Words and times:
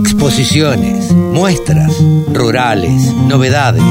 exposiciones, 0.00 1.12
muestras, 1.12 1.94
rurales, 2.32 3.12
novedades. 3.28 3.84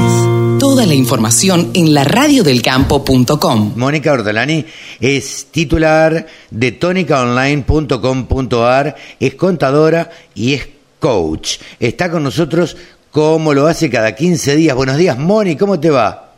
Toda 0.58 0.84
la 0.84 0.94
información 0.94 1.70
en 1.72 1.94
la 1.94 2.02
radiodelcampo.com. 2.02 3.74
Mónica 3.76 4.12
Ortolani 4.12 4.64
es 4.98 5.46
titular 5.52 6.26
de 6.50 6.72
tónicaonline.com.ar, 6.72 8.96
es 9.20 9.34
contadora 9.36 10.10
y 10.34 10.54
es 10.54 10.68
coach. 10.98 11.58
Está 11.78 12.10
con 12.10 12.24
nosotros 12.24 12.76
como 13.12 13.54
lo 13.54 13.68
hace 13.68 13.88
cada 13.88 14.16
15 14.16 14.56
días. 14.56 14.74
Buenos 14.74 14.96
días, 14.96 15.16
Moni, 15.16 15.54
¿cómo 15.54 15.78
te 15.78 15.90
va? 15.90 16.29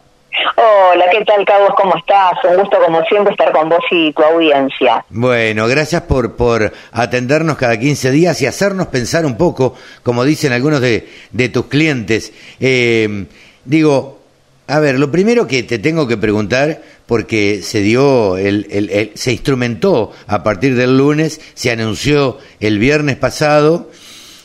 Hola, 0.56 1.04
¿qué 1.10 1.24
tal, 1.24 1.44
Carlos? 1.44 1.70
¿Cómo 1.76 1.94
estás? 1.96 2.32
Un 2.48 2.56
gusto, 2.56 2.78
como 2.78 3.02
siempre, 3.04 3.32
estar 3.32 3.52
con 3.52 3.68
vos 3.68 3.84
y 3.90 4.12
tu 4.12 4.22
audiencia. 4.22 5.04
Bueno, 5.10 5.66
gracias 5.66 6.02
por, 6.02 6.36
por 6.36 6.72
atendernos 6.90 7.58
cada 7.58 7.78
15 7.78 8.10
días 8.10 8.40
y 8.40 8.46
hacernos 8.46 8.86
pensar 8.86 9.26
un 9.26 9.36
poco, 9.36 9.74
como 10.02 10.24
dicen 10.24 10.52
algunos 10.52 10.80
de, 10.80 11.06
de 11.32 11.48
tus 11.50 11.66
clientes. 11.66 12.32
Eh, 12.60 13.26
digo, 13.64 14.20
a 14.68 14.80
ver, 14.80 14.98
lo 14.98 15.10
primero 15.10 15.46
que 15.46 15.64
te 15.64 15.78
tengo 15.78 16.08
que 16.08 16.16
preguntar, 16.16 16.80
porque 17.04 17.60
se 17.62 17.80
dio, 17.80 18.38
el, 18.38 18.66
el, 18.70 19.12
se 19.14 19.32
instrumentó 19.32 20.12
a 20.26 20.42
partir 20.42 20.76
del 20.76 20.96
lunes, 20.96 21.42
se 21.52 21.70
anunció 21.70 22.38
el 22.58 22.78
viernes 22.78 23.16
pasado, 23.16 23.90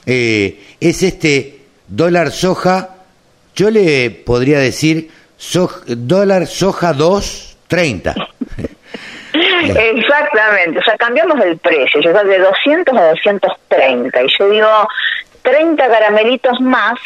eh, 0.06 0.60
es 0.82 1.02
este 1.02 1.60
dólar 1.88 2.32
soja, 2.32 2.90
yo 3.56 3.72
le 3.72 4.10
podría 4.12 4.60
decir 4.60 5.12
dólar 5.88 6.48
soja 6.48 6.94
2.30. 6.94 8.16
Exactamente, 9.34 10.80
o 10.80 10.84
sea, 10.84 10.98
cambiamos 10.98 11.40
el 11.44 11.58
precio, 11.58 12.02
yo 12.02 12.12
de 12.12 12.40
200 12.40 12.98
a 12.98 13.10
230 13.10 14.24
y 14.24 14.28
yo 14.38 14.50
digo 14.50 14.88
30 15.42 15.88
caramelitos 15.88 16.60
más, 16.62 17.00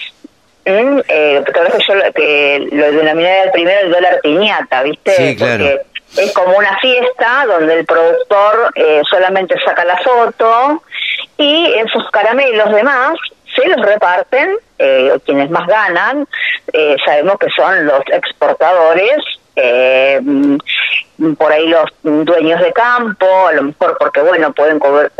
eh, 0.66 1.44
que 1.45 1.54
yo 1.88 2.13
que 2.13 2.68
lo 2.71 2.91
denominé 2.91 3.43
el 3.43 3.51
primero 3.51 3.82
el 3.82 3.91
dólar 3.91 4.20
piñata, 4.21 4.84
¿viste? 4.84 5.16
Sí, 5.16 5.35
claro. 5.35 5.66
Porque 5.66 6.21
es 6.23 6.34
como 6.34 6.57
una 6.57 6.77
fiesta 6.79 7.45
donde 7.48 7.79
el 7.79 7.85
productor 7.85 8.71
eh, 8.76 9.01
solamente 9.10 9.55
saca 9.63 9.85
la 9.85 9.98
foto 9.98 10.84
y 11.38 11.73
esos 11.73 12.10
caramelos 12.12 12.71
demás 12.73 13.13
se 13.62 13.70
los 13.70 13.85
reparten 13.85 14.57
eh, 14.77 15.17
quienes 15.26 15.49
más 15.49 15.67
ganan, 15.67 16.27
eh, 16.73 16.95
sabemos 17.05 17.37
que 17.40 17.49
son 17.49 17.85
los 17.85 18.01
exportadores, 18.07 19.17
eh, 19.55 20.20
por 21.37 21.51
ahí 21.51 21.67
los 21.67 21.85
dueños 22.01 22.59
de 22.62 22.73
campo, 22.73 23.27
a 23.48 23.51
lo 23.54 23.63
mejor 23.63 23.95
porque 23.99 24.21
bueno 24.21 24.51
pueden 24.54 24.79
cobrar, 24.79 25.12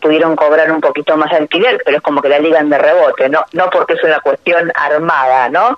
pudieron 0.00 0.34
cobrar 0.34 0.70
un 0.72 0.80
poquito 0.80 1.16
más 1.16 1.30
de 1.30 1.36
alquiler, 1.36 1.80
pero 1.84 1.98
es 1.98 2.02
como 2.02 2.20
que 2.20 2.28
la 2.28 2.40
ligan 2.40 2.70
de 2.70 2.78
rebote, 2.78 3.28
no 3.28 3.44
no 3.52 3.70
porque 3.70 3.92
es 3.92 4.02
una 4.02 4.18
cuestión 4.20 4.72
armada, 4.74 5.48
¿no? 5.50 5.76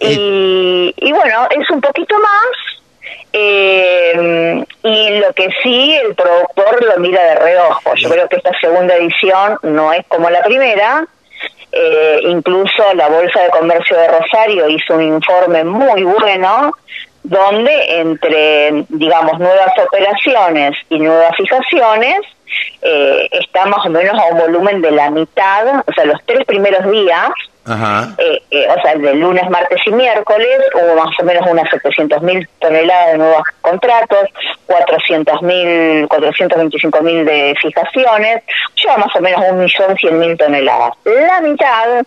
y, 0.00 0.94
y 0.96 1.12
bueno 1.12 1.48
es 1.50 1.68
un 1.70 1.80
poquito 1.82 2.14
más 2.18 2.77
eh, 3.40 4.64
y 4.82 5.10
lo 5.18 5.32
que 5.32 5.48
sí, 5.62 5.94
el 5.94 6.14
productor 6.14 6.84
lo 6.84 6.98
mira 6.98 7.22
de 7.22 7.34
reojo. 7.36 7.94
Yo 7.94 8.08
creo 8.08 8.28
que 8.28 8.36
esta 8.36 8.50
segunda 8.60 8.96
edición 8.96 9.58
no 9.62 9.92
es 9.92 10.04
como 10.08 10.28
la 10.28 10.42
primera. 10.42 11.06
Eh, 11.70 12.20
incluso 12.22 12.94
la 12.94 13.08
Bolsa 13.08 13.42
de 13.42 13.50
Comercio 13.50 13.96
de 13.96 14.08
Rosario 14.08 14.68
hizo 14.68 14.94
un 14.94 15.02
informe 15.02 15.64
muy 15.64 16.02
bueno 16.02 16.72
donde 17.22 18.00
entre, 18.00 18.86
digamos, 18.88 19.38
nuevas 19.38 19.72
operaciones 19.78 20.74
y 20.88 20.98
nuevas 20.98 21.36
fijaciones, 21.36 22.20
eh, 22.80 23.28
está 23.32 23.66
más 23.66 23.84
o 23.84 23.90
menos 23.90 24.18
a 24.18 24.32
un 24.32 24.38
volumen 24.38 24.80
de 24.80 24.92
la 24.92 25.10
mitad, 25.10 25.84
o 25.86 25.92
sea, 25.92 26.06
los 26.06 26.24
tres 26.24 26.44
primeros 26.46 26.90
días 26.90 27.28
eh, 27.68 28.42
eh, 28.50 28.66
o 28.74 28.80
sea, 28.80 28.94
de 28.94 29.14
lunes, 29.14 29.48
martes 29.50 29.80
y 29.84 29.90
miércoles 29.90 30.60
hubo 30.74 31.04
más 31.04 31.14
o 31.20 31.24
menos 31.24 31.46
unas 31.50 31.68
700.000 31.70 32.48
toneladas 32.60 33.12
de 33.12 33.18
nuevos 33.18 33.42
contratos, 33.60 34.24
400.000, 34.66 36.08
425.000 36.08 37.24
de 37.24 37.54
fijaciones, 37.60 38.42
lleva 38.82 38.96
más 38.96 39.14
o 39.14 39.20
menos 39.20 39.40
1.100.000 39.40 40.38
toneladas. 40.38 40.92
La 41.04 41.40
mitad 41.42 42.06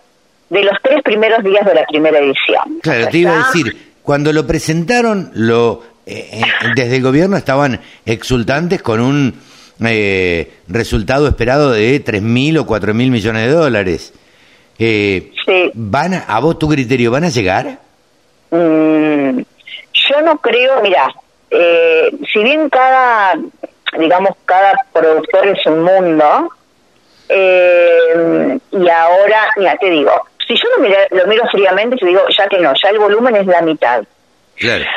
de 0.50 0.64
los 0.64 0.76
tres 0.82 1.02
primeros 1.02 1.44
días 1.44 1.64
de 1.64 1.74
la 1.74 1.84
primera 1.86 2.18
edición. 2.18 2.80
Claro, 2.82 3.08
te 3.08 3.18
iba 3.18 3.32
a 3.32 3.46
decir, 3.46 3.94
cuando 4.02 4.32
lo 4.32 4.46
presentaron, 4.46 5.30
lo 5.34 5.82
eh, 6.06 6.42
desde 6.74 6.96
el 6.96 7.02
gobierno 7.02 7.36
estaban 7.36 7.80
exultantes 8.04 8.82
con 8.82 9.00
un 9.00 9.40
resultado 10.68 11.26
esperado 11.26 11.72
de 11.72 12.04
3.000 12.04 12.60
o 12.60 12.66
4.000 12.66 12.94
millones 12.94 13.46
de 13.46 13.52
dólares. 13.52 14.12
Eh, 14.78 15.32
¿van 15.74 16.14
a, 16.14 16.40
vos 16.40 16.58
tu 16.58 16.68
criterio, 16.68 17.10
van 17.10 17.24
a 17.24 17.28
llegar? 17.28 17.78
Mm, 18.50 19.40
yo 19.92 20.22
no 20.22 20.38
creo, 20.38 20.82
mira, 20.82 21.12
eh, 21.50 22.10
si 22.32 22.42
bien 22.42 22.68
cada, 22.68 23.38
digamos, 23.98 24.32
cada 24.44 24.72
productor 24.92 25.48
es 25.48 25.64
un 25.66 25.82
mundo, 25.82 26.48
eh, 27.28 28.58
y 28.70 28.88
ahora, 28.88 29.50
mira, 29.56 29.76
te 29.76 29.90
digo, 29.90 30.12
si 30.46 30.54
yo 30.54 30.68
lo 30.76 30.82
miro, 30.82 30.98
lo 31.10 31.26
miro 31.26 31.44
fríamente, 31.50 31.96
yo 32.00 32.06
digo, 32.06 32.22
ya 32.36 32.46
que 32.48 32.58
no, 32.58 32.72
ya 32.74 32.90
el 32.90 32.98
volumen 32.98 33.36
es 33.36 33.46
la 33.46 33.62
mitad. 33.62 34.04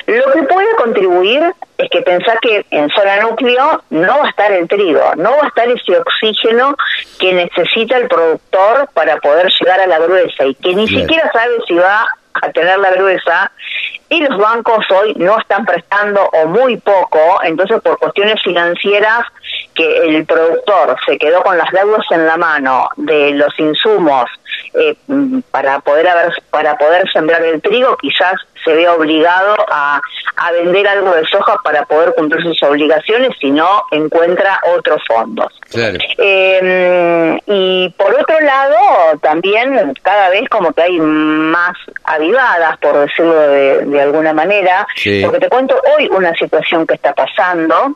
Lo 0.05 0.31
que 0.31 0.43
puede 0.43 0.75
contribuir 0.75 1.41
es 1.77 1.89
que 1.89 2.01
pensar 2.01 2.39
que 2.39 2.65
en 2.69 2.89
zona 2.89 3.21
núcleo 3.21 3.83
no 3.89 4.19
va 4.19 4.25
a 4.25 4.29
estar 4.29 4.51
el 4.51 4.67
trigo, 4.67 5.15
no 5.15 5.31
va 5.31 5.43
a 5.43 5.47
estar 5.47 5.67
ese 5.67 5.97
oxígeno 5.97 6.75
que 7.19 7.33
necesita 7.33 7.97
el 7.97 8.07
productor 8.07 8.89
para 8.93 9.17
poder 9.17 9.51
llegar 9.59 9.79
a 9.79 9.87
la 9.87 9.99
gruesa 9.99 10.45
y 10.45 10.55
que 10.55 10.75
ni 10.75 10.87
siquiera 10.87 11.31
sabe 11.33 11.55
si 11.67 11.73
va 11.75 12.07
a 12.41 12.51
tener 12.51 12.77
la 12.79 12.91
gruesa. 12.91 13.51
Y 14.07 14.21
los 14.21 14.37
bancos 14.37 14.85
hoy 14.91 15.13
no 15.15 15.39
están 15.39 15.65
prestando 15.65 16.21
o 16.21 16.45
muy 16.47 16.77
poco, 16.77 17.41
entonces 17.43 17.81
por 17.81 17.97
cuestiones 17.97 18.41
financieras 18.43 19.25
que 19.75 19.97
el 19.97 20.25
productor 20.25 20.95
se 21.05 21.17
quedó 21.17 21.43
con 21.43 21.57
las 21.57 21.69
deudas 21.71 22.05
en 22.09 22.25
la 22.25 22.37
mano 22.37 22.89
de 22.95 23.31
los 23.31 23.57
insumos 23.59 24.29
eh, 24.73 24.95
para 25.51 25.79
poder 25.79 26.07
haber, 26.07 26.33
para 26.49 26.77
poder 26.77 27.09
sembrar 27.11 27.43
el 27.43 27.61
trigo, 27.61 27.97
quizás 27.97 28.35
se 28.63 28.73
ve 28.73 28.87
obligado 28.89 29.55
a, 29.69 30.01
a 30.37 30.51
vender 30.51 30.87
algo 30.87 31.11
de 31.11 31.25
soja 31.25 31.57
para 31.63 31.85
poder 31.85 32.13
cumplir 32.15 32.41
sus 32.41 32.61
obligaciones 32.63 33.31
si 33.39 33.51
no 33.51 33.83
encuentra 33.91 34.59
otros 34.75 35.01
fondos. 35.07 35.53
Em, 36.17 37.39
y 37.45 37.89
por 37.97 38.13
otro 38.13 38.39
lado, 38.39 38.75
también 39.21 39.93
cada 40.01 40.29
vez 40.29 40.47
como 40.49 40.71
que 40.73 40.81
hay 40.81 40.99
más 40.99 41.77
avivadas, 42.03 42.77
por 42.77 42.97
decirlo 42.99 43.39
de, 43.39 44.01
alguna 44.01 44.33
manera, 44.33 44.87
porque 45.23 45.39
te 45.39 45.49
cuento 45.49 45.79
hoy 45.95 46.07
una 46.11 46.33
situación 46.35 46.85
que 46.87 46.95
está 46.95 47.13
pasando. 47.13 47.95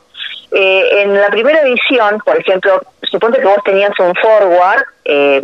Eh, 0.51 1.03
en 1.03 1.13
la 1.13 1.29
primera 1.29 1.61
edición, 1.61 2.19
por 2.25 2.37
ejemplo, 2.37 2.81
suponte 3.03 3.39
que 3.39 3.45
vos 3.45 3.63
tenías 3.63 3.91
un 3.99 4.13
forward 4.15 4.83
eh, 5.05 5.41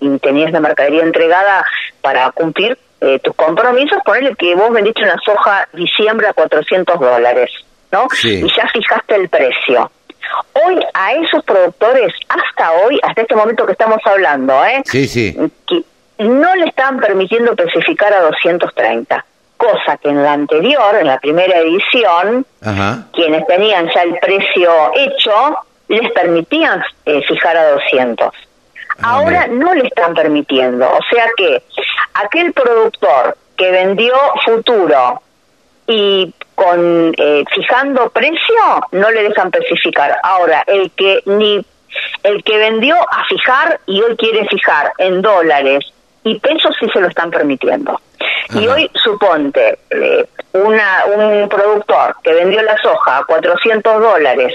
y 0.00 0.18
tenías 0.20 0.52
la 0.52 0.60
mercadería 0.60 1.02
entregada 1.02 1.66
para 2.00 2.30
cumplir 2.30 2.78
eh, 3.00 3.18
tus 3.20 3.34
compromisos, 3.34 3.98
ponele 4.04 4.34
que 4.36 4.54
vos 4.54 4.72
vendiste 4.72 5.02
una 5.02 5.18
soja 5.24 5.68
diciembre 5.72 6.28
a 6.28 6.32
400 6.32 6.98
dólares, 6.98 7.50
¿no? 7.92 8.08
Y 8.24 8.48
ya 8.54 8.68
fijaste 8.72 9.14
el 9.14 9.28
precio. 9.28 9.90
Hoy 10.52 10.80
a 10.94 11.12
esos 11.14 11.44
productores, 11.44 12.12
hasta 12.28 12.72
hoy, 12.72 12.98
hasta 13.02 13.22
este 13.22 13.36
momento 13.36 13.66
que 13.66 13.72
estamos 13.72 14.00
hablando, 14.04 14.64
¿eh? 14.64 14.82
Sí, 14.84 15.06
sí. 15.06 15.36
Que 15.66 15.84
no 16.24 16.54
le 16.56 16.66
están 16.66 16.98
permitiendo 16.98 17.52
especificar 17.52 18.12
a 18.12 18.22
230 18.22 19.24
cosa 19.58 19.98
que 19.98 20.08
en 20.08 20.22
la 20.22 20.32
anterior, 20.32 20.96
en 20.98 21.08
la 21.08 21.18
primera 21.18 21.58
edición, 21.58 22.46
quienes 23.12 23.46
tenían 23.46 23.90
ya 23.94 24.02
el 24.02 24.18
precio 24.18 24.70
hecho, 24.94 25.58
les 25.88 26.10
permitían 26.12 26.82
eh, 27.04 27.20
fijar 27.28 27.56
a 27.56 27.72
200. 27.72 28.28
Ah, 28.28 28.94
Ahora 29.02 29.46
no 29.48 29.74
le 29.74 29.86
están 29.88 30.14
permitiendo. 30.14 30.86
O 30.86 31.00
sea 31.10 31.26
que 31.36 31.62
aquel 32.14 32.52
productor 32.52 33.36
que 33.56 33.70
vendió 33.70 34.14
futuro 34.44 35.20
y 35.86 36.32
con 36.54 37.14
eh, 37.16 37.44
fijando 37.54 38.10
precio 38.10 38.86
no 38.92 39.10
le 39.10 39.24
dejan 39.24 39.50
especificar. 39.52 40.18
Ahora 40.22 40.62
el 40.66 40.90
que 40.92 41.22
ni 41.26 41.64
el 42.22 42.44
que 42.44 42.58
vendió 42.58 42.96
a 42.96 43.24
fijar 43.28 43.80
y 43.86 44.00
hoy 44.02 44.16
quiere 44.16 44.46
fijar 44.48 44.92
en 44.98 45.22
dólares 45.22 45.92
y 46.24 46.38
pesos 46.38 46.76
sí 46.78 46.86
se 46.92 47.00
lo 47.00 47.08
están 47.08 47.30
permitiendo. 47.30 48.00
Y 48.54 48.66
hoy 48.66 48.90
suponte 48.94 49.78
eh, 49.90 50.26
una, 50.52 51.04
un 51.14 51.48
productor 51.48 52.16
que 52.22 52.32
vendió 52.32 52.62
la 52.62 52.76
soja 52.78 53.18
a 53.18 53.24
400 53.24 54.00
dólares 54.00 54.54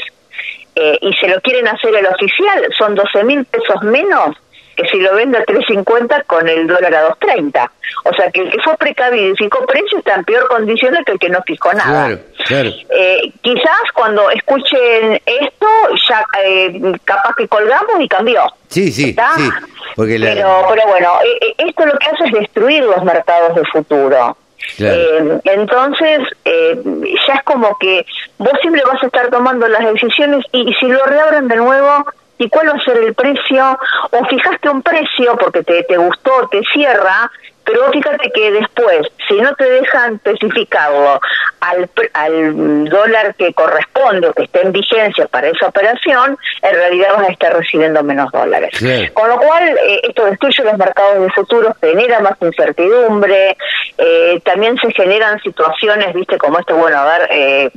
eh, 0.75 0.97
y 1.01 1.13
se 1.13 1.27
lo 1.27 1.39
quieren 1.41 1.67
hacer 1.67 1.93
el 1.95 2.05
oficial, 2.07 2.67
son 2.77 2.95
12 2.95 3.23
mil 3.23 3.45
pesos 3.45 3.83
menos 3.83 4.35
que 4.75 4.87
si 4.87 4.99
lo 4.99 5.15
vende 5.15 5.37
a 5.37 5.45
3.50 5.45 6.25
con 6.25 6.47
el 6.47 6.67
dólar 6.67 6.95
a 6.95 7.09
2.30. 7.09 7.69
O 8.05 8.13
sea 8.13 8.31
que 8.31 8.41
el 8.41 8.49
que 8.49 8.59
fue 8.63 8.75
precavido 8.77 9.33
y 9.33 9.35
fijó 9.35 9.65
precios 9.65 9.99
está 9.99 10.15
en 10.15 10.23
peor 10.23 10.47
condición 10.47 10.95
que 11.05 11.11
el 11.11 11.19
que 11.19 11.29
no 11.29 11.41
fijó 11.45 11.73
nada. 11.73 12.07
Claro, 12.07 12.21
claro. 12.45 12.69
Eh, 12.89 13.31
quizás 13.41 13.81
cuando 13.93 14.29
escuchen 14.31 15.21
esto, 15.25 15.67
ya 16.09 16.25
eh, 16.43 16.81
capaz 17.05 17.35
que 17.35 17.47
colgamos 17.47 18.01
y 18.01 18.07
cambió. 18.07 18.43
Sí, 18.67 18.91
sí, 18.91 19.13
sí. 19.13 19.49
Porque 19.95 20.17
pero, 20.19 20.65
pero 20.69 20.87
bueno, 20.87 21.19
eh, 21.23 21.53
esto 21.57 21.85
lo 21.85 21.97
que 21.97 22.07
hace 22.07 22.25
es 22.25 22.31
destruir 22.33 22.83
los 22.83 23.03
mercados 23.03 23.55
de 23.55 23.65
futuro. 23.65 24.37
Eh, 24.79 25.39
entonces, 25.43 26.19
eh, 26.45 26.81
ya 27.27 27.33
es 27.35 27.43
como 27.43 27.77
que 27.77 28.05
vos 28.37 28.53
siempre 28.61 28.81
vas 28.85 29.01
a 29.03 29.07
estar 29.07 29.29
tomando 29.29 29.67
las 29.67 29.85
decisiones 29.93 30.45
y, 30.51 30.73
si 30.75 30.87
lo 30.87 31.03
reabren 31.05 31.47
de 31.47 31.57
nuevo, 31.57 32.05
¿y 32.37 32.49
cuál 32.49 32.69
va 32.69 32.73
a 32.73 32.83
ser 32.83 32.97
el 32.97 33.13
precio? 33.13 33.77
O 34.11 34.25
fijaste 34.25 34.69
un 34.69 34.81
precio 34.81 35.35
porque 35.37 35.63
te, 35.63 35.83
te 35.83 35.97
gustó, 35.97 36.47
te 36.49 36.61
cierra, 36.73 37.31
pero 37.65 37.91
fíjate 37.91 38.29
que 38.31 38.51
después, 38.51 39.07
si 39.27 39.35
no 39.39 39.53
te 39.55 39.63
dejan 39.63 40.15
especificarlo 40.15 41.19
al, 41.61 41.89
al 42.13 42.85
dólar 42.85 43.35
que 43.35 43.53
corresponde 43.53 44.27
o 44.27 44.33
que 44.33 44.43
esté 44.43 44.61
en 44.61 44.71
vigencia 44.71 45.27
para 45.27 45.47
esa 45.47 45.67
operación, 45.67 46.37
en 46.61 46.75
realidad 46.75 47.09
vas 47.17 47.29
a 47.29 47.31
estar 47.31 47.53
recibiendo 47.53 48.03
menos 48.03 48.31
dólares. 48.31 48.71
Con 49.13 49.29
lo 49.29 49.37
cual, 49.37 49.77
eh, 49.77 50.01
esto 50.03 50.25
destruye 50.25 50.63
los 50.63 50.77
mercados 50.77 51.21
de 51.21 51.29
futuros, 51.31 51.73
genera 51.79 52.19
más 52.19 52.33
incertidumbre, 52.41 53.57
eh, 53.97 54.41
también 54.43 54.77
se 54.77 54.91
generan 54.91 55.39
situaciones, 55.41 56.13
viste, 56.13 56.37
como 56.37 56.59
esto, 56.59 56.75
bueno, 56.75 56.97
a 56.97 57.17
ver, 57.17 57.27
eh, 57.31 57.71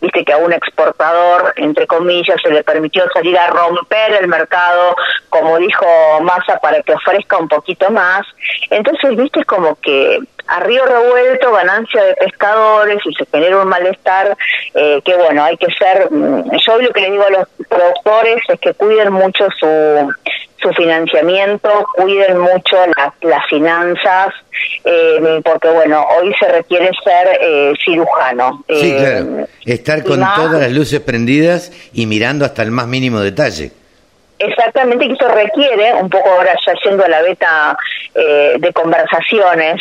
viste 0.00 0.24
que 0.24 0.32
a 0.32 0.38
un 0.38 0.52
exportador, 0.52 1.52
entre 1.56 1.86
comillas, 1.86 2.40
se 2.42 2.50
le 2.50 2.62
permitió 2.62 3.04
salir 3.12 3.36
a 3.38 3.48
romper 3.48 4.14
el 4.20 4.28
mercado, 4.28 4.96
como 5.28 5.58
dijo 5.58 5.86
Massa, 6.22 6.58
para 6.60 6.82
que 6.82 6.94
ofrezca 6.94 7.38
un 7.38 7.48
poquito 7.48 7.90
más. 7.90 8.26
Entonces, 8.70 9.16
viste, 9.16 9.44
como 9.44 9.76
que 9.76 10.20
a 10.48 10.60
río 10.60 10.84
revuelto, 10.84 11.52
ganancia 11.52 12.02
de 12.04 12.14
pescadores 12.14 12.98
y 13.04 13.14
se 13.14 13.26
genera 13.26 13.58
un 13.60 13.68
malestar 13.68 14.36
eh, 14.74 15.02
que, 15.04 15.16
bueno, 15.16 15.42
hay 15.42 15.56
que 15.56 15.66
ser, 15.72 16.10
mm, 16.10 16.50
yo 16.64 16.78
lo 16.78 16.90
que 16.90 17.00
le 17.00 17.10
digo 17.10 17.24
a 17.24 17.30
los 17.30 17.48
productores 17.68 18.42
es 18.48 18.60
que 18.60 18.74
cuiden 18.74 19.12
mucho 19.12 19.48
su, 19.58 20.12
su 20.60 20.72
financiamiento, 20.72 21.68
cuiden 21.94 22.38
mucho 22.38 22.76
las 23.22 23.46
finanzas, 23.48 24.28
eh, 24.84 25.40
porque 25.44 25.68
bueno, 25.68 26.04
hoy 26.16 26.34
se 26.38 26.48
requiere 26.48 26.90
ser 27.04 27.38
eh, 27.40 27.72
cirujano. 27.84 28.64
Sí, 28.68 28.92
eh, 28.92 28.96
claro. 28.96 29.48
Estar 29.64 30.04
con 30.04 30.20
todas 30.20 30.60
las 30.60 30.72
luces 30.72 31.00
prendidas 31.00 31.72
y 31.92 32.06
mirando 32.06 32.44
hasta 32.44 32.62
el 32.62 32.70
más 32.70 32.86
mínimo 32.86 33.20
detalle. 33.20 33.72
Exactamente, 34.38 35.06
que 35.06 35.14
eso 35.14 35.28
requiere, 35.28 35.94
un 35.94 36.10
poco 36.10 36.28
ahora 36.30 36.54
ya 36.66 36.72
yendo 36.84 37.04
a 37.04 37.08
la 37.08 37.22
beta 37.22 37.76
de 38.14 38.72
conversaciones, 38.72 39.80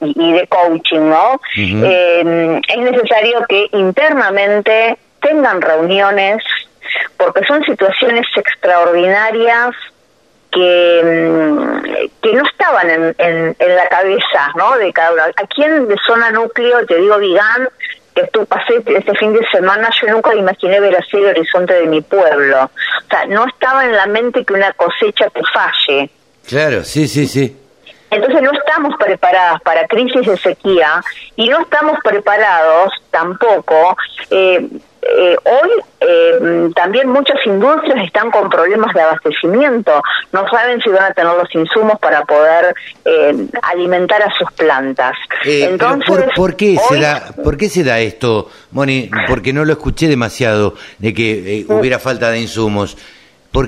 y 0.00 0.32
de 0.32 0.46
coaching, 0.48 1.10
¿no? 1.10 1.40
es 1.56 2.78
necesario 2.78 3.44
que 3.48 3.68
internamente 3.72 4.96
tengan 5.20 5.60
reuniones 5.60 6.42
porque 7.16 7.44
son 7.46 7.62
situaciones 7.64 8.26
extraordinarias 8.36 9.74
que, 10.50 11.02
mm, 11.04 12.22
que 12.22 12.32
no 12.32 12.44
estaban 12.44 12.90
en, 12.90 13.14
en, 13.58 13.76
la 13.76 13.88
cabeza 13.88 14.52
¿no? 14.56 14.76
de 14.78 14.92
cada 14.92 15.12
uno. 15.12 15.22
Aquí 15.36 15.64
en 15.64 15.88
de 15.88 15.96
zona 16.06 16.30
núcleo, 16.30 16.86
te 16.86 16.96
digo, 16.96 17.18
Vigán, 17.18 17.68
que 18.14 18.26
tú 18.28 18.46
pasé 18.46 18.82
este 18.86 19.14
fin 19.16 19.32
de 19.32 19.44
semana, 19.50 19.90
yo 20.00 20.12
nunca 20.12 20.34
imaginé 20.34 20.78
ver 20.80 20.96
así 20.96 21.16
el 21.16 21.26
horizonte 21.26 21.74
de 21.74 21.86
mi 21.86 22.00
pueblo. 22.00 22.64
O 22.64 23.08
sea, 23.10 23.26
no 23.26 23.46
estaba 23.46 23.84
en 23.84 23.92
la 23.92 24.06
mente 24.06 24.44
que 24.44 24.52
una 24.52 24.72
cosecha 24.72 25.28
te 25.30 25.40
falle. 25.52 26.10
Claro, 26.46 26.84
sí, 26.84 27.08
sí, 27.08 27.26
sí. 27.26 27.56
Entonces 28.10 28.42
no 28.42 28.52
estamos 28.52 28.94
preparadas 28.96 29.60
para 29.62 29.88
crisis 29.88 30.24
de 30.24 30.36
sequía 30.36 31.02
y 31.34 31.48
no 31.48 31.60
estamos 31.62 31.98
preparados 32.04 32.92
tampoco 33.10 33.96
eh, 34.30 34.68
eh, 35.06 35.36
hoy 35.44 35.70
eh, 36.00 36.70
también 36.74 37.08
muchas 37.08 37.36
industrias 37.44 38.04
están 38.04 38.30
con 38.30 38.48
problemas 38.48 38.92
de 38.94 39.02
abastecimiento, 39.02 40.02
no 40.32 40.48
saben 40.48 40.80
si 40.80 40.88
van 40.90 41.04
a 41.04 41.14
tener 41.14 41.32
los 41.34 41.54
insumos 41.54 41.98
para 41.98 42.24
poder 42.24 42.74
eh, 43.04 43.46
alimentar 43.62 44.22
a 44.22 44.32
sus 44.36 44.50
plantas. 44.52 45.16
Entonces, 45.44 46.26
por, 46.34 46.56
qué 46.56 46.76
se 46.88 46.98
da, 46.98 47.34
¿Por 47.42 47.56
qué 47.56 47.68
se 47.68 47.84
da 47.84 47.98
esto, 48.00 48.50
Moni? 48.70 49.10
Porque 49.28 49.52
no 49.52 49.64
lo 49.64 49.72
escuché 49.72 50.08
demasiado 50.08 50.74
de 50.98 51.12
que 51.12 51.66
hubiera 51.68 51.98
falta 51.98 52.30
de 52.30 52.40
insumos. 52.40 52.96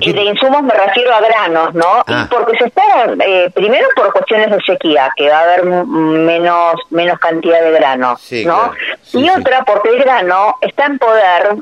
Y 0.01 0.13
de 0.13 0.23
insumos 0.23 0.63
me 0.63 0.73
refiero 0.73 1.13
a 1.13 1.21
granos, 1.21 1.73
¿no? 1.73 2.03
Y 2.07 2.13
ah. 2.13 2.27
porque 2.29 2.57
se 2.57 2.65
está, 2.65 2.83
eh, 3.25 3.49
primero 3.53 3.87
por 3.95 4.11
cuestiones 4.11 4.51
de 4.51 4.61
sequía, 4.61 5.11
que 5.15 5.29
va 5.29 5.39
a 5.39 5.43
haber 5.43 5.63
menos 5.63 6.75
menos 6.89 7.17
cantidad 7.19 7.61
de 7.61 7.71
grano, 7.71 8.17
¿no? 8.45 8.73
y 9.13 9.29
otra 9.29 9.63
porque 9.63 9.89
el 9.89 9.99
grano 9.99 10.55
está 10.61 10.85
en 10.85 10.99
poder 10.99 11.55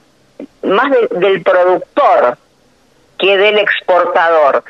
más 0.64 0.92
del 1.12 1.44
productor 1.44 2.38
que 3.20 3.38
del 3.38 3.60
exportador. 3.60 4.64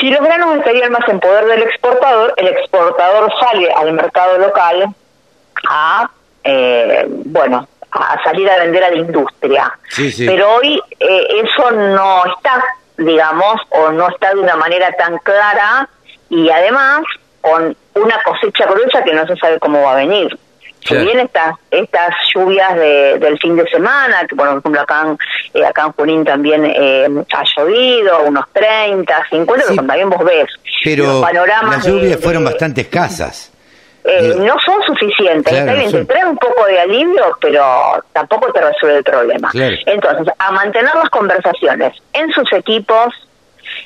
Si 0.00 0.10
los 0.10 0.20
granos 0.20 0.56
estarían 0.56 0.92
más 0.92 1.08
en 1.08 1.20
poder 1.20 1.46
del 1.46 1.62
exportador, 1.62 2.34
el 2.36 2.48
exportador 2.48 3.32
sale 3.40 3.72
al 3.72 3.92
mercado 3.92 4.38
local 4.38 4.94
a, 5.68 6.10
eh, 6.44 7.06
bueno, 7.08 7.66
a 7.96 8.22
salir 8.22 8.48
a 8.50 8.58
vender 8.58 8.84
a 8.84 8.90
la 8.90 8.96
industria. 8.96 9.78
Pero 10.18 10.54
hoy 10.56 10.80
eh, 11.00 11.26
eso 11.44 11.70
no 11.70 12.24
está, 12.26 12.62
digamos, 12.96 13.60
o 13.70 13.90
no 13.92 14.08
está 14.08 14.34
de 14.34 14.40
una 14.40 14.56
manera 14.56 14.92
tan 14.92 15.18
clara 15.18 15.88
y 16.28 16.50
además 16.50 17.02
con 17.40 17.76
una 17.94 18.22
cosecha 18.22 18.66
gruesa 18.66 19.02
que 19.04 19.14
no 19.14 19.26
se 19.26 19.36
sabe 19.36 19.58
cómo 19.58 19.82
va 19.82 19.92
a 19.92 19.96
venir. 19.96 20.36
Si 20.86 20.96
bien 20.96 21.18
estas 21.18 21.56
estas 21.70 22.14
lluvias 22.32 22.76
de, 22.76 23.18
del 23.18 23.38
fin 23.38 23.56
de 23.56 23.66
semana, 23.68 24.24
que 24.28 24.36
por 24.36 24.46
ejemplo 24.46 24.80
acá 24.80 25.02
en, 25.02 25.18
eh, 25.60 25.66
acá 25.66 25.86
en 25.86 25.92
Junín 25.92 26.24
también 26.24 26.64
eh, 26.64 27.08
ha 27.32 27.42
llovido, 27.56 28.22
unos 28.22 28.44
30, 28.52 29.26
50, 29.30 29.64
pero 29.68 29.76
también 29.76 30.10
vos 30.10 30.24
ves. 30.24 30.46
Pero 30.84 31.22
las 31.22 31.86
lluvias 31.86 32.20
fueron 32.20 32.44
bastante 32.44 32.82
escasas. 32.82 33.52
Eh, 34.08 34.34
no 34.38 34.54
son 34.60 34.80
suficientes. 34.82 35.52
Está 35.52 35.74
bien, 35.74 35.90
te 35.90 36.04
trae 36.04 36.24
un 36.24 36.36
poco 36.36 36.64
de 36.66 36.78
alivio, 36.78 37.36
pero 37.40 38.04
tampoco 38.12 38.52
te 38.52 38.60
resuelve 38.60 38.98
el 38.98 39.04
problema. 39.04 39.50
Entonces, 39.54 40.32
a 40.38 40.52
mantener 40.52 40.94
las 40.94 41.10
conversaciones 41.10 41.92
en 42.12 42.30
sus 42.30 42.52
equipos, 42.52 43.12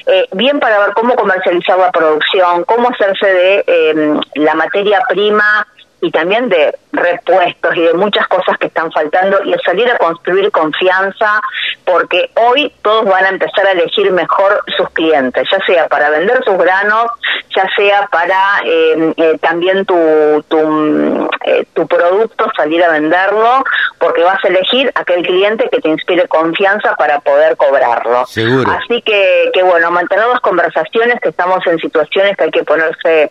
eh, 0.07 0.27
bien 0.33 0.61
para 0.61 0.79
ver 0.81 0.93
cómo 0.93 1.15
comercializar 1.15 1.79
la 1.79 1.91
producción, 1.91 2.65
cómo 2.65 2.91
hacerse 2.91 3.27
de 3.27 3.65
eh, 3.67 4.21
la 4.35 4.55
materia 4.55 5.03
prima 5.09 5.67
y 6.01 6.11
también 6.11 6.49
de 6.49 6.75
repuestos 6.93 7.77
y 7.77 7.83
de 7.83 7.95
muchas 7.95 8.27
cosas 8.29 8.59
que 8.59 8.67
están 8.67 8.91
faltando 8.91 9.39
y 9.45 9.55
salir 9.65 9.89
a 9.91 9.99
construir 9.99 10.51
confianza 10.51 11.41
porque 11.85 12.31
hoy 12.37 12.73
todos 12.83 13.05
van 13.05 13.25
a 13.25 13.29
empezar 13.29 13.67
a 13.67 13.73
elegir 13.73 14.11
mejor 14.13 14.63
sus 14.77 14.89
clientes, 14.91 15.47
ya 15.51 15.65
sea 15.67 15.89
para 15.89 16.11
vender 16.11 16.43
sus 16.45 16.57
granos, 16.57 17.07
ya 17.55 17.69
sea 17.77 18.09
para 18.11 18.61
eh, 18.65 19.15
eh, 19.17 19.39
también 19.41 19.85
tu, 19.85 20.45
tu, 20.49 21.29
eh, 21.45 21.65
tu 21.75 21.87
producto 21.87 22.51
salir 22.57 22.83
a 22.83 22.91
venderlo, 22.91 23.65
porque 23.99 24.23
vas 24.23 24.43
a 24.45 24.49
elegir 24.49 24.91
aquel 24.95 25.23
cliente 25.23 25.69
que 25.71 25.81
te 25.81 25.89
inspire 25.89 26.29
confianza 26.29 26.95
para 26.97 27.21
poder 27.21 27.57
cobrarlo. 27.57 28.21
Así 28.21 29.03
que, 29.03 29.51
que 29.53 29.63
bueno, 29.63 29.91
mantener 29.91 30.27
las 30.27 30.41
conversaciones, 30.41 31.21
que 31.21 31.31
estamos 31.31 31.67
en 31.67 31.79
situaciones 31.79 32.37
que 32.37 32.45
hay 32.45 32.51
que 32.51 32.65
ponerse 32.65 33.31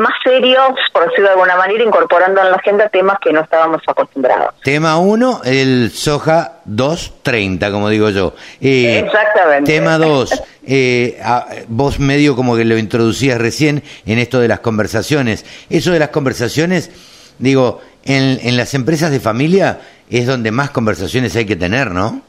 más 0.00 0.14
serios, 0.24 0.70
por 0.92 1.04
decirlo 1.04 1.26
de 1.26 1.34
alguna 1.34 1.56
manera, 1.56 1.84
incorporando 1.84 2.40
en 2.40 2.50
la 2.50 2.56
agenda 2.56 2.88
temas 2.88 3.18
que 3.22 3.32
no 3.32 3.42
estábamos 3.42 3.82
acostumbrados. 3.86 4.54
Tema 4.64 4.98
1, 4.98 5.42
el 5.44 5.90
soja 5.92 6.60
230, 6.64 7.70
como 7.70 7.88
digo 7.88 8.08
yo. 8.10 8.34
Eh, 8.60 9.00
Exactamente. 9.04 9.72
Tema 9.72 9.98
2, 9.98 10.42
eh, 10.66 11.20
vos 11.68 12.00
medio 12.00 12.34
como 12.34 12.56
que 12.56 12.64
lo 12.64 12.78
introducías 12.78 13.38
recién 13.38 13.82
en 14.06 14.18
esto 14.18 14.40
de 14.40 14.48
las 14.48 14.60
conversaciones. 14.60 15.44
Eso 15.68 15.92
de 15.92 15.98
las 15.98 16.08
conversaciones, 16.08 16.90
digo, 17.38 17.80
en, 18.04 18.40
en 18.42 18.56
las 18.56 18.72
empresas 18.74 19.10
de 19.10 19.20
familia 19.20 19.80
es 20.08 20.26
donde 20.26 20.50
más 20.50 20.70
conversaciones 20.70 21.36
hay 21.36 21.44
que 21.44 21.56
tener, 21.56 21.90
¿no? 21.90 22.22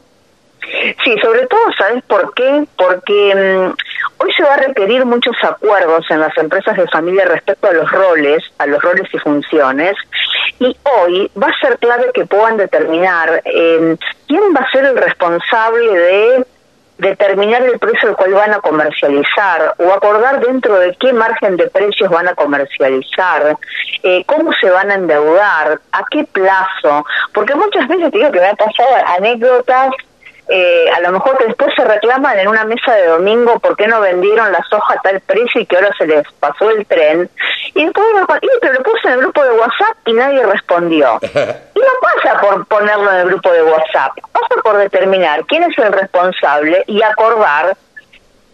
Sí, 1.03 1.15
sobre 1.21 1.47
todo, 1.47 1.61
¿sabes 1.77 2.03
por 2.03 2.33
qué? 2.33 2.65
Porque 2.77 3.35
mm, 3.35 4.23
hoy 4.23 4.33
se 4.33 4.43
va 4.43 4.53
a 4.53 4.57
requerir 4.57 5.05
muchos 5.05 5.35
acuerdos 5.41 6.05
en 6.09 6.19
las 6.19 6.37
empresas 6.37 6.77
de 6.77 6.87
familia 6.87 7.25
respecto 7.25 7.67
a 7.67 7.73
los 7.73 7.91
roles, 7.91 8.43
a 8.59 8.67
los 8.67 8.81
roles 8.81 9.07
y 9.11 9.17
funciones, 9.17 9.95
y 10.59 10.77
hoy 10.83 11.31
va 11.41 11.47
a 11.47 11.59
ser 11.59 11.79
clave 11.79 12.11
que 12.13 12.25
puedan 12.25 12.57
determinar 12.57 13.41
eh, 13.45 13.97
quién 14.27 14.43
va 14.55 14.61
a 14.61 14.71
ser 14.71 14.85
el 14.85 14.97
responsable 14.97 15.91
de 15.91 16.45
determinar 16.99 17.63
el 17.63 17.79
precio 17.79 18.09
al 18.09 18.15
cual 18.15 18.33
van 18.33 18.53
a 18.53 18.59
comercializar 18.59 19.73
o 19.79 19.91
acordar 19.91 20.39
dentro 20.39 20.77
de 20.77 20.95
qué 20.99 21.11
margen 21.13 21.57
de 21.57 21.67
precios 21.67 22.11
van 22.11 22.27
a 22.27 22.35
comercializar, 22.35 23.57
eh, 24.03 24.23
cómo 24.27 24.51
se 24.61 24.69
van 24.69 24.91
a 24.91 24.95
endeudar, 24.95 25.79
a 25.91 26.05
qué 26.11 26.25
plazo, 26.25 27.03
porque 27.33 27.55
muchas 27.55 27.87
veces 27.87 28.11
digo 28.11 28.31
que 28.31 28.39
me 28.39 28.49
han 28.49 28.55
pasado 28.55 28.89
anécdotas 29.17 29.89
eh, 30.53 30.89
a 30.93 30.99
lo 30.99 31.13
mejor 31.13 31.37
que 31.37 31.45
después 31.45 31.73
se 31.75 31.85
reclaman 31.85 32.37
en 32.37 32.49
una 32.49 32.65
mesa 32.65 32.93
de 32.93 33.07
domingo 33.07 33.57
por 33.59 33.77
qué 33.77 33.87
no 33.87 34.01
vendieron 34.01 34.51
la 34.51 34.61
soja 34.69 34.95
a 34.95 35.01
tal 35.01 35.21
precio 35.21 35.61
y 35.61 35.65
que 35.65 35.77
ahora 35.77 35.91
se 35.97 36.05
les 36.05 36.29
pasó 36.41 36.69
el 36.71 36.85
tren. 36.85 37.29
Y 37.73 37.85
después 37.85 38.05
pero 38.59 38.73
lo 38.73 38.83
puse 38.83 39.07
en 39.07 39.13
el 39.13 39.19
grupo 39.19 39.43
de 39.43 39.51
WhatsApp 39.51 39.97
y 40.05 40.13
nadie 40.13 40.45
respondió. 40.45 41.19
Y 41.73 41.79
no 41.79 41.87
pasa 42.01 42.39
por 42.39 42.65
ponerlo 42.67 43.11
en 43.11 43.19
el 43.21 43.27
grupo 43.27 43.51
de 43.51 43.63
WhatsApp, 43.63 44.11
pasa 44.31 44.61
por 44.61 44.77
determinar 44.77 45.43
quién 45.45 45.63
es 45.63 45.75
el 45.79 45.91
responsable 45.91 46.83
y 46.85 47.01
acordar 47.01 47.75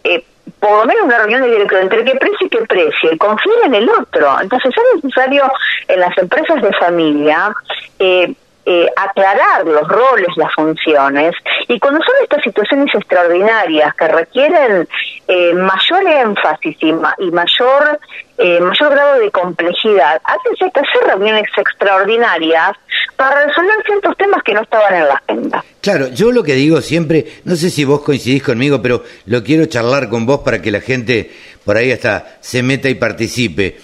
eh, 0.04 0.24
por 0.60 0.78
lo 0.78 0.86
menos 0.86 1.02
una 1.04 1.18
reunión 1.18 1.42
de 1.42 1.50
director 1.50 1.80
entre 1.80 2.04
qué 2.04 2.14
precio 2.14 2.46
y 2.46 2.48
qué 2.48 2.58
precio, 2.66 3.12
y 3.12 3.18
confiar 3.18 3.56
en 3.66 3.74
el 3.74 3.90
otro. 3.90 4.40
Entonces 4.40 4.72
es 4.74 5.04
necesario 5.04 5.50
en 5.88 6.00
las 6.00 6.16
empresas 6.16 6.62
de 6.62 6.72
familia 6.74 7.52
eh, 7.98 8.32
eh, 8.70 8.86
aclarar 8.96 9.64
los 9.64 9.88
roles, 9.88 10.28
las 10.36 10.52
funciones, 10.54 11.32
y 11.68 11.80
cuando 11.80 12.04
son 12.04 12.14
estas 12.22 12.42
situaciones 12.42 12.94
extraordinarias 12.94 13.94
que 13.94 14.08
requieren 14.08 14.86
eh, 15.26 15.54
mayor 15.54 16.06
énfasis 16.06 16.76
y, 16.80 16.92
mayor 16.92 17.98
eh, 18.36 18.60
mayor 18.60 18.90
grado 18.90 19.20
de 19.20 19.30
complejidad, 19.30 20.20
a 20.22 20.36
veces 20.44 20.60
hay 20.60 20.70
que 20.70 20.80
hacer 20.80 21.08
reuniones 21.08 21.48
extraordinarias 21.56 22.72
para 23.16 23.46
resolver 23.46 23.82
ciertos 23.86 24.14
temas 24.18 24.42
que 24.42 24.52
no 24.52 24.60
estaban 24.60 24.94
en 24.96 25.08
la 25.08 25.14
agenda. 25.14 25.64
Claro, 25.80 26.08
yo 26.08 26.30
lo 26.30 26.42
que 26.42 26.52
digo 26.52 26.82
siempre, 26.82 27.24
no 27.44 27.56
sé 27.56 27.70
si 27.70 27.86
vos 27.86 28.02
coincidís 28.02 28.42
conmigo, 28.42 28.82
pero 28.82 29.02
lo 29.24 29.42
quiero 29.42 29.64
charlar 29.64 30.10
con 30.10 30.26
vos 30.26 30.40
para 30.40 30.60
que 30.60 30.70
la 30.70 30.82
gente 30.82 31.30
por 31.64 31.78
ahí 31.78 31.90
hasta 31.90 32.36
se 32.40 32.62
meta 32.62 32.90
y 32.90 32.96
participe. 32.96 33.78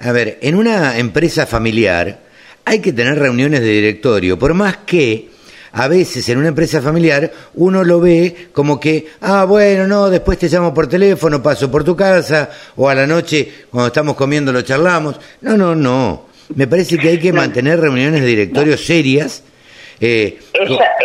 a 0.00 0.10
ver, 0.10 0.38
en 0.42 0.56
una 0.56 0.98
empresa 0.98 1.46
familiar, 1.46 2.25
hay 2.66 2.80
que 2.80 2.92
tener 2.92 3.16
reuniones 3.16 3.60
de 3.60 3.68
directorio, 3.68 4.36
por 4.36 4.52
más 4.52 4.78
que 4.78 5.28
a 5.70 5.86
veces 5.86 6.28
en 6.28 6.38
una 6.38 6.48
empresa 6.48 6.82
familiar 6.82 7.30
uno 7.54 7.84
lo 7.84 8.00
ve 8.00 8.48
como 8.52 8.80
que, 8.80 9.06
ah, 9.20 9.44
bueno, 9.44 9.86
no, 9.86 10.10
después 10.10 10.36
te 10.36 10.48
llamo 10.48 10.74
por 10.74 10.88
teléfono, 10.88 11.40
paso 11.40 11.70
por 11.70 11.84
tu 11.84 11.94
casa, 11.94 12.50
o 12.74 12.88
a 12.88 12.94
la 12.94 13.06
noche 13.06 13.48
cuando 13.70 13.86
estamos 13.86 14.16
comiendo 14.16 14.52
lo 14.52 14.62
charlamos. 14.62 15.16
No, 15.42 15.56
no, 15.56 15.76
no. 15.76 16.26
Me 16.56 16.66
parece 16.66 16.98
que 16.98 17.10
hay 17.10 17.18
que 17.20 17.32
mantener 17.32 17.78
reuniones 17.78 18.20
de 18.20 18.26
directorio 18.26 18.76
serias, 18.76 19.44
eh, 20.00 20.40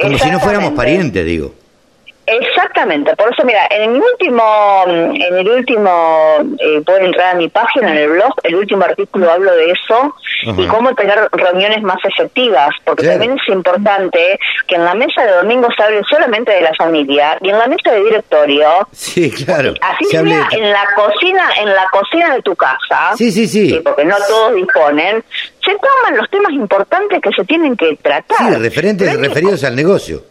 como 0.01 0.17
si 0.17 0.31
no 0.31 0.39
fuéramos 0.39 0.73
parientes, 0.73 1.23
digo. 1.23 1.53
Exactamente, 2.25 3.15
por 3.15 3.33
eso 3.33 3.43
mira, 3.43 3.67
en 3.69 3.95
el 3.95 4.01
último, 4.01 4.83
en 4.87 5.37
el 5.37 5.49
último, 5.49 6.37
eh, 6.59 6.81
pueden 6.85 7.05
entrar 7.05 7.35
a 7.35 7.37
mi 7.37 7.49
página 7.49 7.91
en 7.91 7.97
el 7.97 8.09
blog, 8.09 8.33
el 8.43 8.55
último 8.55 8.83
artículo 8.83 9.31
hablo 9.31 9.51
de 9.53 9.71
eso 9.71 10.15
y 10.43 10.67
cómo 10.67 10.93
tener 10.93 11.29
reuniones 11.31 11.81
más 11.81 11.97
efectivas, 12.05 12.69
porque 12.85 13.07
también 13.07 13.33
es 13.33 13.53
importante 13.53 14.39
que 14.67 14.75
en 14.75 14.85
la 14.85 14.93
mesa 14.93 15.23
de 15.25 15.31
domingo 15.31 15.67
se 15.75 15.83
hable 15.83 16.01
solamente 16.09 16.51
de 16.51 16.61
la 16.61 16.73
familia 16.75 17.37
y 17.41 17.49
en 17.49 17.57
la 17.57 17.67
mesa 17.67 17.91
de 17.91 18.03
directorio, 18.03 18.87
sí, 18.91 19.31
claro, 19.31 19.73
así 19.81 20.05
sea 20.05 20.21
en 20.21 20.71
la 20.71 20.87
cocina, 20.95 21.49
en 21.59 21.69
la 21.69 21.87
cocina 21.91 22.35
de 22.35 22.41
tu 22.43 22.55
casa, 22.55 23.15
sí, 23.15 23.31
sí, 23.31 23.47
sí, 23.47 23.81
porque 23.83 24.05
no 24.05 24.15
todos 24.27 24.55
disponen, 24.55 25.23
se 25.63 25.71
toman 25.71 26.17
los 26.17 26.29
temas 26.29 26.51
importantes 26.53 27.19
que 27.21 27.29
se 27.35 27.43
tienen 27.45 27.75
que 27.75 27.97
tratar. 28.01 28.37
Sí, 28.37 28.55
referentes 28.55 29.19
referidos 29.19 29.63
al 29.63 29.75
negocio. 29.75 30.30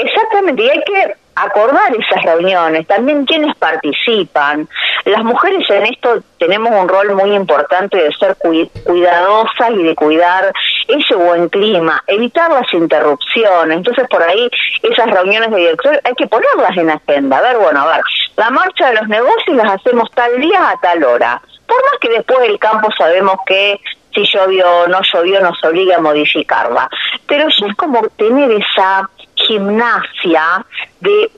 Exactamente, 0.00 0.62
y 0.62 0.70
hay 0.70 0.82
que 0.82 1.14
acordar 1.34 1.94
esas 1.94 2.22
reuniones, 2.22 2.86
también 2.86 3.26
quienes 3.26 3.54
participan. 3.56 4.66
Las 5.04 5.22
mujeres 5.24 5.68
en 5.70 5.86
esto 5.86 6.22
tenemos 6.38 6.72
un 6.72 6.88
rol 6.88 7.14
muy 7.14 7.34
importante 7.34 7.98
de 7.98 8.12
ser 8.12 8.36
cuidadosas 8.84 9.70
y 9.72 9.82
de 9.82 9.94
cuidar 9.94 10.52
ese 10.88 11.14
buen 11.14 11.48
clima, 11.48 12.02
evitar 12.06 12.50
las 12.50 12.72
interrupciones. 12.72 13.76
Entonces, 13.76 14.06
por 14.08 14.22
ahí, 14.22 14.50
esas 14.82 15.10
reuniones 15.10 15.50
de 15.50 15.56
director 15.56 16.00
hay 16.02 16.14
que 16.14 16.26
ponerlas 16.26 16.76
en 16.76 16.90
agenda. 16.90 17.38
A 17.38 17.42
ver, 17.42 17.58
bueno, 17.58 17.80
a 17.80 17.86
ver, 17.86 18.02
la 18.36 18.50
marcha 18.50 18.88
de 18.88 18.94
los 18.94 19.08
negocios 19.08 19.56
las 19.56 19.72
hacemos 19.74 20.10
tal 20.12 20.40
día 20.40 20.70
a 20.70 20.80
tal 20.80 21.04
hora. 21.04 21.40
Por 21.66 21.76
más 21.76 22.00
que 22.00 22.08
después 22.08 22.40
del 22.40 22.58
campo 22.58 22.88
sabemos 22.96 23.36
que 23.46 23.78
si 24.14 24.24
llovió 24.24 24.66
o 24.68 24.88
no 24.88 25.00
llovió 25.02 25.40
nos 25.40 25.62
obliga 25.64 25.96
a 25.96 26.00
modificarla. 26.00 26.88
Pero 27.26 27.48
ya 27.48 27.66
es 27.66 27.76
como 27.76 28.02
tener 28.16 28.50
esa 28.50 29.08
gimnasia 29.46 30.64
de 31.00 31.30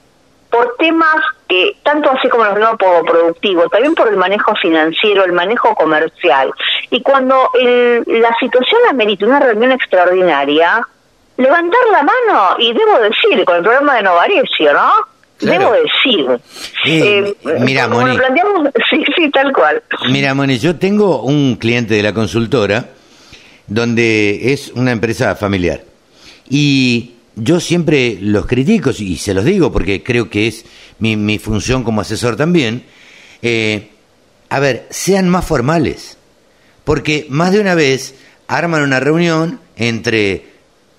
por 0.50 0.76
temas 0.78 1.16
que, 1.48 1.76
tanto 1.82 2.10
así 2.10 2.28
como 2.28 2.44
los 2.44 2.54
vemos 2.54 2.76
por 2.78 3.04
productivo, 3.06 3.68
también 3.70 3.94
por 3.94 4.08
el 4.08 4.16
manejo 4.16 4.54
financiero, 4.56 5.24
el 5.24 5.32
manejo 5.32 5.74
comercial. 5.74 6.52
Y 6.90 7.00
cuando 7.00 7.50
la 7.54 8.36
situación 8.38 8.80
amerita 8.90 9.24
una 9.24 9.40
reunión 9.40 9.72
extraordinaria, 9.72 10.86
levantar 11.38 11.80
la 11.90 12.02
mano, 12.02 12.56
y 12.58 12.72
debo 12.74 12.98
decir, 13.00 13.44
con 13.46 13.56
el 13.56 13.62
programa 13.62 13.96
de 13.96 14.02
Novarecio, 14.02 14.72
¿no? 14.74 14.92
Debo 15.40 15.72
decir. 15.72 16.40
Eh, 16.84 17.34
mira, 17.60 17.88
Moni. 17.88 18.16
sí, 18.90 19.04
sí, 19.16 19.30
tal 19.30 19.52
cual. 19.52 19.82
Mira, 20.08 20.34
Moni, 20.34 20.58
yo 20.58 20.78
tengo 20.78 21.22
un 21.22 21.56
cliente 21.56 21.94
de 21.94 22.02
la 22.02 22.12
consultora 22.12 22.90
donde 23.66 24.52
es 24.52 24.70
una 24.74 24.92
empresa 24.92 25.34
familiar. 25.34 25.80
Y 26.48 27.14
yo 27.36 27.60
siempre 27.60 28.18
los 28.20 28.46
critico 28.46 28.90
y 28.96 29.16
se 29.16 29.34
los 29.34 29.44
digo 29.44 29.72
porque 29.72 30.02
creo 30.02 30.28
que 30.28 30.48
es 30.48 30.64
mi, 30.98 31.16
mi 31.16 31.38
función 31.38 31.84
como 31.84 32.00
asesor 32.00 32.36
también. 32.36 32.84
Eh, 33.40 33.90
a 34.48 34.60
ver, 34.60 34.86
sean 34.90 35.28
más 35.28 35.46
formales, 35.46 36.18
porque 36.84 37.26
más 37.30 37.52
de 37.52 37.60
una 37.60 37.74
vez 37.74 38.14
arman 38.48 38.82
una 38.82 39.00
reunión 39.00 39.60
entre 39.76 40.52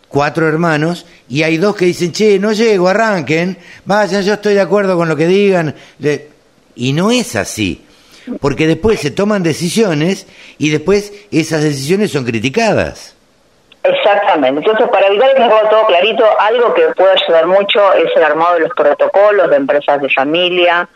cuatro 0.08 0.48
hermanos 0.48 1.06
y 1.30 1.44
hay 1.44 1.58
dos 1.58 1.76
que 1.76 1.86
dicen, 1.86 2.12
che, 2.12 2.40
no 2.40 2.52
llego, 2.52 2.88
arranquen, 2.88 3.58
vayan, 3.86 4.24
yo 4.24 4.34
estoy 4.34 4.56
de 4.56 4.62
acuerdo 4.62 4.98
con 4.98 5.08
lo 5.08 5.16
que 5.16 5.28
digan. 5.28 5.76
Y 6.76 6.94
no 6.94 7.12
es 7.12 7.36
así, 7.36 7.82
porque 8.40 8.66
después 8.66 9.00
se 9.00 9.12
toman 9.12 9.44
decisiones 9.44 10.26
y 10.58 10.70
después 10.70 11.14
esas 11.32 11.62
decisiones 11.64 12.12
son 12.12 12.26
criticadas. 12.26 13.14
Exactamente. 13.84 14.62
Entonces, 14.62 14.88
para 14.88 15.08
evitar 15.08 15.34
que 15.34 15.42
nos 15.42 15.70
todo 15.70 15.86
clarito, 15.88 16.26
algo 16.40 16.74
que 16.74 16.88
puede 16.96 17.12
ayudar 17.22 17.48
mucho 17.48 17.94
es 17.94 18.16
el 18.16 18.24
armado 18.24 18.54
de 18.54 18.62
los 18.62 18.70
protocolos 18.70 19.50
de 19.50 19.58
empresas 19.58 20.02
de 20.02 20.10
familia, 20.10 20.88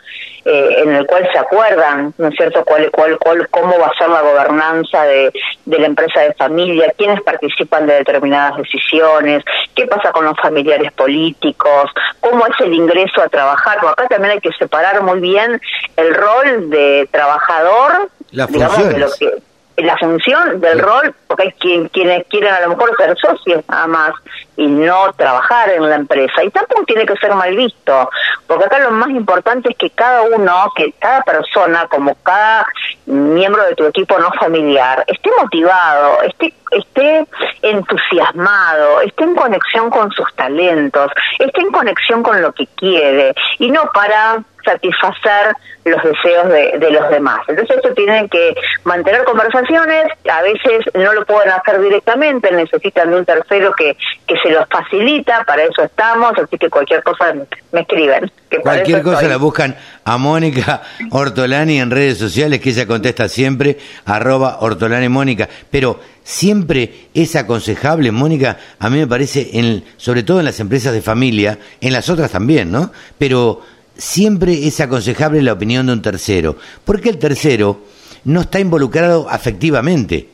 eh, 0.46 0.82
en 0.82 0.94
el 0.94 1.06
cual 1.06 1.28
se 1.30 1.38
acuerdan, 1.38 2.14
¿no 2.16 2.28
es 2.28 2.34
cierto?, 2.34 2.64
cuál, 2.64 2.90
cuál, 2.90 3.18
cuál, 3.18 3.46
cómo 3.50 3.78
va 3.78 3.88
a 3.88 3.98
ser 3.98 4.08
la 4.08 4.22
gobernanza 4.22 5.02
de, 5.02 5.30
de 5.66 5.78
la 5.78 5.86
empresa 5.86 6.20
de 6.20 6.32
familia, 6.32 6.94
quiénes 6.96 7.20
participan 7.20 7.86
de 7.86 7.96
determinadas 7.96 8.56
decisiones, 8.56 9.44
qué 9.74 9.86
pasa 9.86 10.10
con 10.10 10.24
los 10.24 10.40
familiares 10.40 10.90
políticos, 10.92 11.90
cómo 12.20 12.46
es 12.46 12.58
el 12.60 12.72
ingreso 12.72 13.20
a 13.20 13.28
trabajar. 13.28 13.80
Porque 13.80 14.00
acá 14.00 14.08
también 14.08 14.32
hay 14.32 14.40
que 14.40 14.52
separar 14.52 15.02
muy 15.02 15.20
bien 15.20 15.60
el 15.96 16.14
rol 16.14 16.70
de 16.70 17.06
trabajador, 17.10 18.08
digamos, 18.30 18.88
de 18.88 18.98
lo 18.98 19.08
que 19.12 19.47
la 19.82 19.96
función 19.96 20.60
del 20.60 20.80
rol, 20.80 21.14
porque 21.26 21.44
hay 21.44 21.52
quien, 21.52 21.88
quienes 21.88 22.26
quieren 22.28 22.52
a 22.52 22.60
lo 22.60 22.70
mejor 22.70 22.96
ser 22.96 23.16
socios 23.18 23.64
nada 23.68 23.86
más 23.86 24.12
y 24.56 24.66
no 24.66 25.12
trabajar 25.12 25.70
en 25.70 25.88
la 25.88 25.96
empresa. 25.96 26.42
Y 26.42 26.50
tampoco 26.50 26.84
tiene 26.84 27.06
que 27.06 27.16
ser 27.16 27.34
mal 27.34 27.54
visto, 27.54 28.10
porque 28.46 28.64
acá 28.64 28.78
lo 28.80 28.90
más 28.90 29.10
importante 29.10 29.70
es 29.70 29.76
que 29.76 29.90
cada 29.90 30.22
uno, 30.22 30.72
que 30.74 30.92
cada 30.98 31.22
persona, 31.22 31.86
como 31.88 32.14
cada 32.22 32.66
miembro 33.06 33.64
de 33.64 33.74
tu 33.74 33.84
equipo 33.84 34.18
no 34.18 34.30
familiar, 34.32 35.04
esté 35.06 35.30
motivado, 35.40 36.22
esté, 36.22 36.54
esté 36.70 37.26
entusiasmado, 37.62 39.00
esté 39.00 39.24
en 39.24 39.34
conexión 39.34 39.90
con 39.90 40.10
sus 40.12 40.32
talentos, 40.34 41.10
esté 41.38 41.60
en 41.60 41.70
conexión 41.70 42.22
con 42.22 42.40
lo 42.40 42.52
que 42.52 42.66
quiere 42.76 43.34
y 43.58 43.70
no 43.70 43.90
para 43.92 44.42
satisfacer 44.64 45.54
los 45.84 46.02
deseos 46.02 46.48
de, 46.48 46.90
los 46.90 47.10
demás. 47.10 47.40
Entonces 47.48 47.76
esto 47.76 47.94
tienen 47.94 48.28
que 48.28 48.54
mantener 48.84 49.24
conversaciones, 49.24 50.06
a 50.30 50.42
veces 50.42 50.84
no 50.94 51.12
lo 51.14 51.24
pueden 51.24 51.50
hacer 51.50 51.80
directamente, 51.80 52.50
necesitan 52.52 53.10
de 53.10 53.16
un 53.18 53.24
tercero 53.24 53.72
que, 53.72 53.96
que 54.26 54.36
se 54.42 54.50
los 54.50 54.66
facilita, 54.68 55.44
para 55.44 55.62
eso 55.62 55.82
estamos, 55.82 56.32
así 56.38 56.58
que 56.58 56.68
cualquier 56.68 57.02
cosa 57.02 57.34
me 57.72 57.80
escriben. 57.80 58.30
cualquier 58.62 59.02
cosa 59.02 59.28
la 59.28 59.36
buscan 59.38 59.76
a 60.04 60.18
Mónica 60.18 60.82
Ortolani 61.10 61.80
en 61.80 61.90
redes 61.90 62.18
sociales, 62.18 62.60
que 62.60 62.70
ella 62.70 62.86
contesta 62.86 63.28
siempre, 63.28 63.78
arroba 64.04 64.58
Ortolani 64.60 65.08
Mónica, 65.08 65.48
pero 65.70 66.00
siempre 66.28 67.08
es 67.14 67.36
aconsejable, 67.36 68.12
Mónica, 68.12 68.58
a 68.78 68.90
mí 68.90 68.98
me 68.98 69.06
parece, 69.06 69.48
en, 69.54 69.82
sobre 69.96 70.22
todo 70.22 70.40
en 70.40 70.44
las 70.44 70.60
empresas 70.60 70.92
de 70.92 71.00
familia, 71.00 71.58
en 71.80 71.90
las 71.90 72.10
otras 72.10 72.30
también, 72.30 72.70
¿no? 72.70 72.92
Pero 73.16 73.62
siempre 73.96 74.66
es 74.66 74.78
aconsejable 74.78 75.40
la 75.40 75.54
opinión 75.54 75.86
de 75.86 75.94
un 75.94 76.02
tercero, 76.02 76.58
porque 76.84 77.08
el 77.08 77.16
tercero 77.16 77.82
no 78.24 78.42
está 78.42 78.60
involucrado 78.60 79.26
afectivamente. 79.30 80.28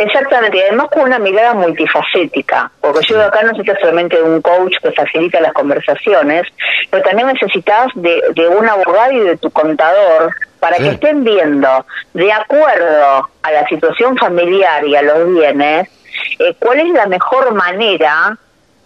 Exactamente, 0.00 0.56
y 0.56 0.60
además 0.62 0.88
con 0.90 1.02
una 1.02 1.18
mirada 1.18 1.52
multifacética, 1.52 2.70
porque 2.80 3.00
yo 3.06 3.22
acá 3.22 3.42
no 3.42 3.48
necesitas 3.48 3.80
solamente 3.80 4.16
de 4.16 4.22
un 4.22 4.40
coach 4.40 4.74
que 4.82 4.92
facilita 4.92 5.40
las 5.42 5.52
conversaciones, 5.52 6.46
pero 6.90 7.02
también 7.02 7.28
necesitas 7.28 7.88
de, 7.94 8.48
un 8.48 8.66
abogado 8.66 9.12
y 9.12 9.20
de 9.20 9.36
tu 9.36 9.50
contador 9.50 10.34
para 10.58 10.76
que 10.76 10.88
estén 10.88 11.22
viendo, 11.22 11.84
de 12.14 12.32
acuerdo 12.32 13.28
a 13.42 13.52
la 13.52 13.68
situación 13.68 14.16
familiar 14.16 14.86
y 14.86 14.96
a 14.96 15.02
los 15.02 15.28
bienes, 15.34 15.88
eh, 16.38 16.54
cuál 16.58 16.80
es 16.80 16.88
la 16.94 17.06
mejor 17.06 17.52
manera 17.52 18.38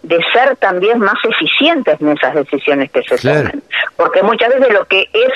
de 0.03 0.19
ser 0.33 0.57
también 0.57 0.99
más 0.99 1.17
eficientes 1.23 1.99
en 2.01 2.09
esas 2.09 2.35
decisiones 2.35 2.91
que 2.91 3.03
se 3.03 3.17
toman. 3.17 3.63
Porque 3.95 4.21
muchas 4.21 4.49
veces 4.49 4.73
lo 4.73 4.83
que 4.85 5.07
es 5.13 5.31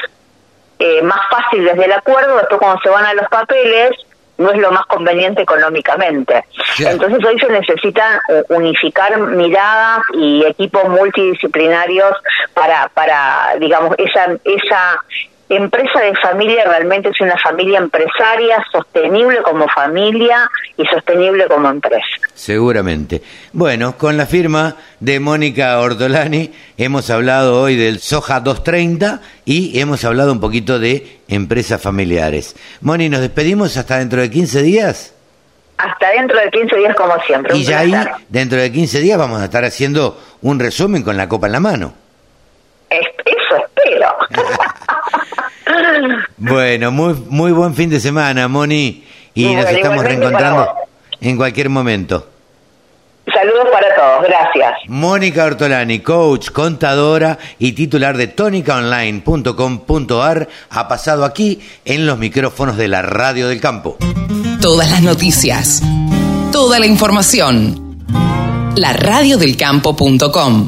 eh, 0.80 1.02
más 1.04 1.22
fácil 1.30 1.64
desde 1.64 1.86
el 1.86 1.94
acuerdo, 1.94 2.36
después 2.36 2.60
cuando 2.60 2.82
se 2.82 2.90
van 2.90 3.06
a 3.06 3.14
los 3.14 3.28
papeles, 3.30 3.92
no 4.40 4.52
es 4.52 4.58
lo 4.58 4.72
más 4.72 4.86
conveniente 4.88 5.44
económicamente. 5.44 6.46
Entonces 6.80 7.24
hoy 7.24 7.38
se 7.40 7.50
necesitan 7.50 8.20
eh, 8.30 8.44
unificar 8.50 9.20
miradas 9.20 10.02
y 10.14 10.44
equipos 10.46 10.88
multidisciplinarios 10.90 12.14
para, 12.54 12.90
para 12.90 13.56
digamos, 13.60 13.96
esa, 13.98 14.28
esa 14.46 15.04
empresa 15.50 16.00
de 16.02 16.16
familia 16.16 16.64
realmente 16.66 17.10
es 17.10 17.20
una 17.22 17.38
familia 17.38 17.80
empresaria, 17.80 18.64
sostenible 18.72 19.42
como 19.42 19.68
familia 19.68 20.50
y 20.78 20.86
sostenible 20.86 21.48
como 21.48 21.70
empresa. 21.70 22.06
Seguramente. 22.34 23.22
Bueno, 23.52 23.98
con 23.98 24.16
la 24.16 24.26
firma 24.26 24.76
de 25.00 25.20
Mónica 25.20 25.80
Ortolani 25.80 26.52
hemos 26.78 27.10
hablado 27.10 27.62
hoy 27.62 27.76
del 27.76 28.00
Soja 28.00 28.40
230 28.40 29.22
y 29.46 29.80
hemos 29.80 30.06
hablado 30.06 30.32
un 30.32 30.40
poquito 30.40 30.80
de 30.80 31.20
empresas 31.28 31.82
familiares. 31.82 32.56
Moni, 32.82 33.10
¿nos 33.10 33.22
despedimos 33.22 33.76
hasta 33.78 33.98
dentro 33.98 34.22
de 34.22 34.30
15 34.30 34.62
días? 34.62 35.16
Hasta 35.78 36.10
dentro 36.12 36.38
de 36.40 36.52
15 36.52 36.76
días 36.76 36.96
como 36.96 37.14
siempre. 37.22 37.58
Y 37.58 37.64
ya 37.64 37.80
ahí, 37.80 37.94
dentro 38.28 38.60
de 38.60 38.72
15 38.72 39.00
días, 39.00 39.18
vamos 39.18 39.42
a 39.42 39.46
estar 39.46 39.64
haciendo 39.64 40.22
un 40.42 40.60
resumen 40.60 41.04
con 41.04 41.18
la 41.18 41.28
copa 41.30 41.48
en 41.48 41.54
la 41.54 41.60
mano. 41.60 41.94
Bueno, 46.38 46.92
muy, 46.92 47.14
muy 47.30 47.52
buen 47.52 47.76
fin 47.76 47.90
de 47.90 48.00
semana, 48.00 48.48
Moni, 48.48 49.04
y 49.34 49.56
nos 49.56 49.70
estamos 49.70 50.04
reencontrando 50.04 50.70
en 51.22 51.38
cualquier 51.38 51.70
momento. 51.70 52.28
Saludos 53.34 53.68
para 53.72 53.96
todos, 53.96 54.28
gracias. 54.28 54.74
Mónica 54.88 55.46
Ortolani, 55.46 56.00
coach, 56.00 56.52
contadora 56.52 57.40
y 57.60 57.72
titular 57.74 58.18
de 58.18 58.26
tonicaonline.com.ar, 58.28 60.48
ha 60.70 60.88
pasado 60.88 61.26
aquí 61.26 61.60
en 61.86 62.08
los 62.08 62.18
micrófonos 62.18 62.76
de 62.78 62.88
la 62.88 63.04
Radio 63.04 63.48
del 63.48 63.62
Campo. 63.62 63.98
Todas 64.62 64.90
las 64.90 65.04
noticias, 65.04 65.84
toda 66.52 66.80
la 66.80 66.88
información. 66.88 67.98
La 68.76 68.94
radiodelcampo.com 68.94 70.68